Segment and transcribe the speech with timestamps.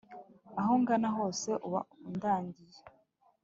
[0.59, 2.79] aho ngana hose uba undagiye